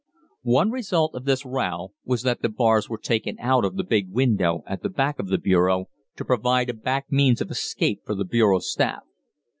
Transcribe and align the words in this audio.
One 0.49 0.71
result 0.71 1.13
of 1.13 1.25
this 1.25 1.45
row 1.45 1.93
was 2.03 2.23
that 2.23 2.41
the 2.41 2.49
bars 2.49 2.89
were 2.89 2.97
taken 2.97 3.37
out 3.39 3.63
of 3.63 3.75
the 3.75 3.83
big 3.83 4.09
window 4.09 4.63
at 4.65 4.81
the 4.81 4.89
back 4.89 5.19
of 5.19 5.27
the 5.27 5.37
bureau 5.37 5.89
to 6.15 6.25
provide 6.25 6.71
a 6.71 6.73
back 6.73 7.11
means 7.11 7.39
of 7.39 7.51
escape 7.51 8.01
for 8.03 8.15
the 8.15 8.25
bureau 8.25 8.57
staff. 8.57 9.03